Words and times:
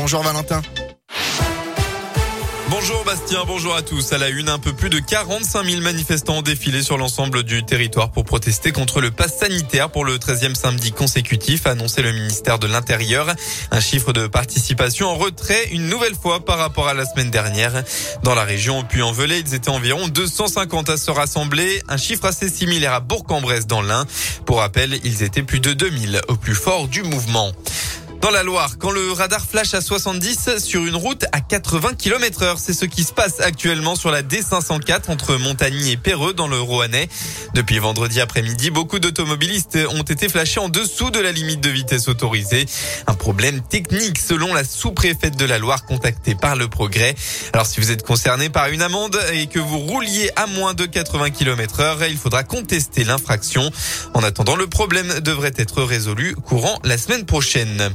Bonjour 0.00 0.22
Valentin. 0.22 0.62
Bonjour 2.70 3.02
Bastien, 3.04 3.42
bonjour 3.44 3.74
à 3.74 3.82
tous. 3.82 4.12
À 4.12 4.18
la 4.18 4.28
une, 4.28 4.48
un 4.48 4.60
peu 4.60 4.72
plus 4.72 4.90
de 4.90 5.00
45 5.00 5.64
000 5.64 5.82
manifestants 5.82 6.36
ont 6.36 6.42
défilé 6.42 6.84
sur 6.84 6.98
l'ensemble 6.98 7.42
du 7.42 7.64
territoire 7.64 8.12
pour 8.12 8.24
protester 8.24 8.70
contre 8.70 9.00
le 9.00 9.10
pass 9.10 9.38
sanitaire 9.38 9.90
pour 9.90 10.04
le 10.04 10.18
13e 10.18 10.54
samedi 10.54 10.92
consécutif, 10.92 11.66
annoncé 11.66 12.02
le 12.02 12.12
ministère 12.12 12.60
de 12.60 12.68
l'Intérieur. 12.68 13.34
Un 13.72 13.80
chiffre 13.80 14.12
de 14.12 14.28
participation 14.28 15.08
en 15.08 15.16
retrait 15.16 15.66
une 15.72 15.88
nouvelle 15.88 16.14
fois 16.14 16.44
par 16.44 16.58
rapport 16.58 16.86
à 16.86 16.94
la 16.94 17.04
semaine 17.04 17.32
dernière. 17.32 17.82
Dans 18.22 18.36
la 18.36 18.44
région 18.44 18.84
Puy-en-Velay, 18.84 19.40
ils 19.40 19.54
étaient 19.54 19.68
environ 19.68 20.06
250 20.06 20.90
à 20.90 20.96
se 20.96 21.10
rassembler, 21.10 21.82
un 21.88 21.96
chiffre 21.96 22.26
assez 22.26 22.48
similaire 22.48 22.92
à 22.92 23.00
Bourg-en-Bresse 23.00 23.66
dans 23.66 23.82
l'Ain. 23.82 24.06
Pour 24.46 24.58
rappel, 24.58 25.00
ils 25.02 25.24
étaient 25.24 25.42
plus 25.42 25.58
de 25.58 25.72
2000 25.72 26.20
au 26.28 26.36
plus 26.36 26.54
fort 26.54 26.86
du 26.86 27.02
mouvement. 27.02 27.52
Dans 28.20 28.30
la 28.30 28.42
Loire, 28.42 28.78
quand 28.78 28.90
le 28.90 29.12
radar 29.12 29.44
flash 29.46 29.74
à 29.74 29.80
70 29.80 30.58
sur 30.58 30.84
une 30.84 30.96
route 30.96 31.24
à 31.30 31.40
80 31.40 31.94
km 31.94 32.42
heure, 32.42 32.58
c'est 32.58 32.72
ce 32.72 32.84
qui 32.84 33.04
se 33.04 33.12
passe 33.12 33.38
actuellement 33.40 33.94
sur 33.94 34.10
la 34.10 34.22
D504 34.22 35.08
entre 35.08 35.36
Montagny 35.36 35.92
et 35.92 35.96
Perreux 35.96 36.34
dans 36.34 36.48
le 36.48 36.60
Roannais. 36.60 37.08
Depuis 37.54 37.78
vendredi 37.78 38.20
après-midi, 38.20 38.70
beaucoup 38.70 38.98
d'automobilistes 38.98 39.78
ont 39.92 40.02
été 40.02 40.28
flashés 40.28 40.58
en 40.58 40.68
dessous 40.68 41.10
de 41.10 41.20
la 41.20 41.30
limite 41.30 41.60
de 41.60 41.70
vitesse 41.70 42.08
autorisée. 42.08 42.66
Un 43.06 43.14
problème 43.14 43.60
technique 43.60 44.18
selon 44.18 44.52
la 44.52 44.64
sous-préfète 44.64 45.36
de 45.36 45.44
la 45.44 45.58
Loire 45.58 45.84
contactée 45.86 46.34
par 46.34 46.56
le 46.56 46.66
Progrès. 46.66 47.14
Alors 47.52 47.66
si 47.66 47.80
vous 47.80 47.92
êtes 47.92 48.02
concerné 48.02 48.50
par 48.50 48.68
une 48.68 48.82
amende 48.82 49.18
et 49.32 49.46
que 49.46 49.60
vous 49.60 49.78
rouliez 49.78 50.28
à 50.34 50.48
moins 50.48 50.74
de 50.74 50.86
80 50.86 51.30
km 51.30 51.80
heure, 51.80 52.04
il 52.04 52.18
faudra 52.18 52.42
contester 52.42 53.04
l'infraction. 53.04 53.70
En 54.14 54.24
attendant, 54.24 54.56
le 54.56 54.66
problème 54.66 55.20
devrait 55.20 55.54
être 55.56 55.84
résolu 55.84 56.34
courant 56.34 56.80
la 56.82 56.98
semaine 56.98 57.24
prochaine. 57.24 57.90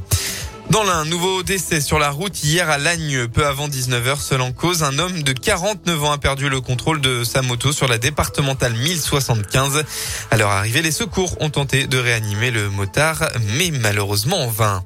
Dans 0.70 0.82
l'un, 0.82 1.04
nouveau 1.04 1.42
décès 1.42 1.80
sur 1.80 1.98
la 1.98 2.10
route 2.10 2.42
hier 2.42 2.68
à 2.70 2.78
Lagne, 2.78 3.28
peu 3.28 3.46
avant 3.46 3.68
19h, 3.68 4.18
seul 4.18 4.40
en 4.40 4.52
cause, 4.52 4.82
un 4.82 4.98
homme 4.98 5.22
de 5.22 5.32
49 5.32 6.04
ans 6.04 6.12
a 6.12 6.18
perdu 6.18 6.48
le 6.48 6.60
contrôle 6.60 7.00
de 7.00 7.22
sa 7.22 7.42
moto 7.42 7.70
sur 7.70 7.86
la 7.86 7.98
départementale 7.98 8.72
1075. 8.72 9.84
À 10.30 10.36
leur 10.36 10.50
arrivée, 10.50 10.82
les 10.82 10.90
secours 10.90 11.36
ont 11.40 11.50
tenté 11.50 11.86
de 11.86 11.98
réanimer 11.98 12.50
le 12.50 12.70
motard, 12.70 13.28
mais 13.56 13.70
malheureusement 13.70 14.40
en 14.40 14.48
vain. 14.48 14.82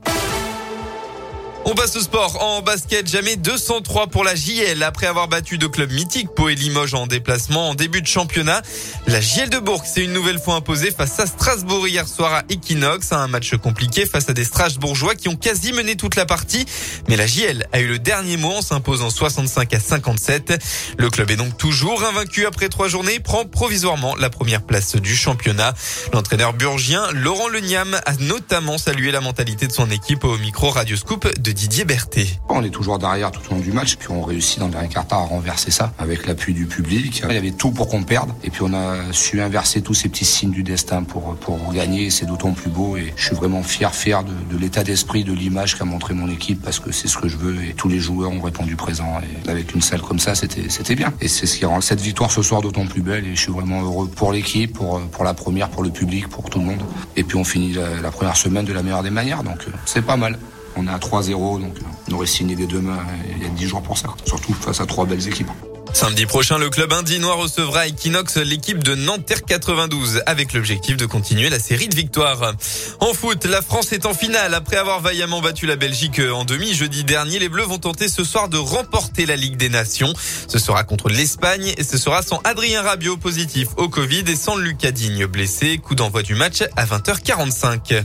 On 1.70 1.74
passe 1.74 1.96
au 1.96 2.00
sport. 2.00 2.42
En 2.42 2.62
basket, 2.62 3.06
jamais 3.06 3.36
203 3.36 4.06
pour 4.06 4.24
la 4.24 4.34
JL. 4.34 4.82
Après 4.82 5.06
avoir 5.06 5.28
battu 5.28 5.58
deux 5.58 5.68
clubs 5.68 5.92
mythiques, 5.92 6.30
Pau 6.34 6.48
et 6.48 6.54
Limoges 6.54 6.94
en 6.94 7.06
déplacement 7.06 7.68
en 7.68 7.74
début 7.74 8.00
de 8.00 8.06
championnat. 8.06 8.62
La 9.06 9.20
JL 9.20 9.50
de 9.50 9.58
Bourg 9.58 9.84
s'est 9.84 10.02
une 10.02 10.14
nouvelle 10.14 10.38
fois 10.38 10.54
imposée 10.54 10.90
face 10.90 11.20
à 11.20 11.26
Strasbourg 11.26 11.86
hier 11.86 12.08
soir 12.08 12.32
à 12.32 12.42
Equinox. 12.48 13.12
Un 13.12 13.28
match 13.28 13.54
compliqué 13.56 14.06
face 14.06 14.30
à 14.30 14.32
des 14.32 14.44
Strasbourgeois 14.44 15.14
qui 15.14 15.28
ont 15.28 15.36
quasi 15.36 15.74
mené 15.74 15.94
toute 15.96 16.16
la 16.16 16.24
partie. 16.24 16.64
Mais 17.06 17.16
la 17.16 17.26
JL 17.26 17.66
a 17.72 17.80
eu 17.80 17.86
le 17.86 17.98
dernier 17.98 18.38
mot 18.38 18.52
en 18.52 18.62
s'imposant 18.62 19.10
65 19.10 19.74
à 19.74 19.78
57. 19.78 20.64
Le 20.96 21.10
club 21.10 21.30
est 21.30 21.36
donc 21.36 21.58
toujours 21.58 22.02
invaincu 22.02 22.46
après 22.46 22.70
trois 22.70 22.88
journées, 22.88 23.20
prend 23.20 23.44
provisoirement 23.44 24.16
la 24.16 24.30
première 24.30 24.62
place 24.62 24.96
du 24.96 25.14
championnat. 25.14 25.74
L'entraîneur 26.14 26.54
burgien 26.54 27.02
Laurent 27.12 27.48
Leniam 27.48 27.94
a 28.06 28.14
notamment 28.20 28.78
salué 28.78 29.10
la 29.10 29.20
mentalité 29.20 29.66
de 29.66 29.72
son 29.72 29.90
équipe 29.90 30.24
au 30.24 30.38
micro 30.38 30.70
Radio 30.70 30.96
Scoop 30.96 31.28
de 31.38 31.57
Didier 31.58 31.84
Berthet. 31.84 32.28
On 32.48 32.62
est 32.62 32.70
toujours 32.70 33.00
derrière 33.00 33.32
tout 33.32 33.40
au 33.50 33.54
long 33.54 33.60
du 33.60 33.72
match, 33.72 33.96
puis 33.96 34.12
on 34.12 34.22
réussit 34.22 34.60
dans 34.60 34.66
le 34.66 34.70
dernier 34.70 34.86
quart 34.88 35.06
à 35.10 35.16
renverser 35.16 35.72
ça 35.72 35.92
avec 35.98 36.24
l'appui 36.28 36.54
du 36.54 36.66
public. 36.66 37.24
Il 37.28 37.34
y 37.34 37.36
avait 37.36 37.50
tout 37.50 37.72
pour 37.72 37.88
qu'on 37.88 38.04
perde, 38.04 38.30
et 38.44 38.50
puis 38.50 38.60
on 38.62 38.72
a 38.72 39.12
su 39.12 39.40
inverser 39.40 39.82
tous 39.82 39.92
ces 39.92 40.08
petits 40.08 40.24
signes 40.24 40.52
du 40.52 40.62
destin 40.62 41.02
pour, 41.02 41.34
pour 41.34 41.72
gagner. 41.72 42.10
C'est 42.10 42.26
d'autant 42.26 42.52
plus 42.52 42.70
beau, 42.70 42.96
et 42.96 43.12
je 43.16 43.24
suis 43.24 43.34
vraiment 43.34 43.64
fier, 43.64 43.92
fier 43.92 44.22
de, 44.22 44.56
l'état 44.56 44.84
d'esprit, 44.84 45.24
de 45.24 45.32
l'image 45.32 45.76
qu'a 45.76 45.84
montré 45.84 46.14
mon 46.14 46.30
équipe, 46.30 46.62
parce 46.62 46.78
que 46.78 46.92
c'est 46.92 47.08
ce 47.08 47.18
que 47.18 47.26
je 47.26 47.36
veux, 47.36 47.60
et 47.64 47.74
tous 47.74 47.88
les 47.88 47.98
joueurs 47.98 48.30
ont 48.30 48.40
répondu 48.40 48.76
présent. 48.76 49.18
Et 49.20 49.50
avec 49.50 49.74
une 49.74 49.82
salle 49.82 50.02
comme 50.02 50.20
ça, 50.20 50.36
c'était 50.36 50.94
bien. 50.94 51.12
Et 51.20 51.26
c'est 51.26 51.46
ce 51.46 51.58
qui 51.58 51.64
rend 51.64 51.80
cette 51.80 52.00
victoire 52.00 52.30
ce 52.30 52.40
soir 52.40 52.62
d'autant 52.62 52.86
plus 52.86 53.02
belle, 53.02 53.26
et 53.26 53.34
je 53.34 53.40
suis 53.40 53.52
vraiment 53.52 53.82
heureux 53.82 54.06
pour 54.06 54.30
l'équipe, 54.30 54.74
pour, 54.74 55.00
pour 55.00 55.24
la 55.24 55.34
première, 55.34 55.70
pour 55.70 55.82
le 55.82 55.90
public, 55.90 56.28
pour 56.28 56.50
tout 56.50 56.60
le 56.60 56.66
monde. 56.66 56.82
Et 57.16 57.24
puis 57.24 57.36
on 57.36 57.42
finit 57.42 57.72
la, 57.72 58.00
la 58.00 58.12
première 58.12 58.36
semaine 58.36 58.64
de 58.64 58.72
la 58.72 58.84
meilleure 58.84 59.02
des 59.02 59.10
manières, 59.10 59.42
donc 59.42 59.64
euh, 59.66 59.72
c'est 59.86 60.02
pas 60.02 60.16
mal. 60.16 60.38
On 60.78 60.86
est 60.86 60.90
à 60.90 60.98
3-0, 60.98 61.60
donc 61.60 61.74
on 62.08 62.14
aurait 62.14 62.26
signé 62.26 62.54
des 62.54 62.66
deux 62.66 62.80
mains 62.80 63.04
il 63.36 63.42
y 63.42 63.46
a 63.46 63.48
10 63.48 63.66
jours 63.66 63.82
pour 63.82 63.98
ça. 63.98 64.14
Surtout 64.24 64.52
face 64.54 64.80
à 64.80 64.86
trois 64.86 65.06
belles 65.06 65.26
équipes. 65.26 65.50
Samedi 65.92 66.26
prochain, 66.26 66.58
le 66.58 66.70
club 66.70 66.92
indinois 66.92 67.34
recevra 67.34 67.88
Equinox 67.88 68.36
l'équipe 68.36 68.84
de 68.84 68.94
Nanterre 68.94 69.42
92 69.42 70.22
avec 70.26 70.52
l'objectif 70.52 70.96
de 70.96 71.06
continuer 71.06 71.50
la 71.50 71.58
série 71.58 71.88
de 71.88 71.96
victoires. 71.96 72.52
En 73.00 73.14
foot, 73.14 73.44
la 73.46 73.62
France 73.62 73.92
est 73.92 74.06
en 74.06 74.14
finale. 74.14 74.54
Après 74.54 74.76
avoir 74.76 75.00
vaillamment 75.00 75.40
battu 75.40 75.66
la 75.66 75.76
Belgique 75.76 76.20
en 76.20 76.44
demi 76.44 76.74
jeudi 76.74 77.04
dernier, 77.04 77.38
les 77.38 77.48
Bleus 77.48 77.64
vont 77.64 77.78
tenter 77.78 78.08
ce 78.08 78.22
soir 78.22 78.48
de 78.48 78.58
remporter 78.58 79.26
la 79.26 79.34
Ligue 79.34 79.56
des 79.56 79.70
Nations. 79.70 80.12
Ce 80.46 80.58
sera 80.58 80.84
contre 80.84 81.08
l'Espagne 81.08 81.74
et 81.76 81.82
ce 81.82 81.98
sera 81.98 82.22
sans 82.22 82.40
Adrien 82.44 82.82
Rabiot 82.82 83.16
positif 83.16 83.68
au 83.76 83.88
Covid 83.88 84.24
et 84.28 84.36
sans 84.36 84.56
Lucas 84.56 84.92
Digne 84.92 85.26
blessé. 85.26 85.78
Coup 85.78 85.94
d'envoi 85.94 86.22
du 86.22 86.34
match 86.34 86.62
à 86.76 86.84
20h45. 86.84 88.04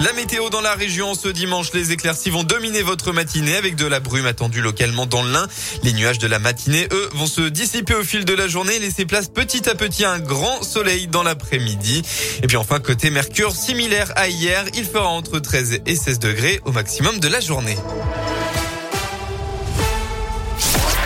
La 0.00 0.12
météo 0.12 0.50
dans 0.50 0.60
la 0.60 0.74
région 0.74 1.14
ce 1.14 1.28
dimanche, 1.28 1.72
les 1.72 1.92
éclaircies 1.92 2.30
vont 2.30 2.42
dominer 2.42 2.82
votre 2.82 3.12
matinée 3.12 3.56
avec 3.56 3.76
de 3.76 3.86
la 3.86 4.00
brume 4.00 4.26
attendue 4.26 4.60
localement 4.60 5.06
dans 5.06 5.22
l'Ain. 5.22 5.46
Les 5.82 5.92
nuages 5.92 6.18
de 6.18 6.26
la 6.26 6.38
matinée, 6.38 6.88
eux, 6.92 7.08
vont 7.14 7.26
se 7.26 7.42
dissiper 7.42 7.94
au 7.94 8.02
fil 8.02 8.24
de 8.24 8.34
la 8.34 8.48
journée, 8.48 8.78
laisser 8.78 9.06
place 9.06 9.28
petit 9.28 9.68
à 9.68 9.74
petit 9.74 10.04
à 10.04 10.10
un 10.10 10.18
grand 10.18 10.62
soleil 10.62 11.06
dans 11.06 11.22
l'après-midi. 11.22 12.02
Et 12.42 12.46
puis 12.46 12.56
enfin, 12.56 12.80
côté 12.80 13.10
Mercure, 13.10 13.54
similaire 13.54 14.12
à 14.16 14.28
hier, 14.28 14.64
il 14.74 14.84
fera 14.84 15.08
entre 15.08 15.38
13 15.38 15.80
et 15.86 15.96
16 15.96 16.18
degrés 16.18 16.60
au 16.64 16.72
maximum 16.72 17.18
de 17.18 17.28
la 17.28 17.40
journée. 17.40 17.76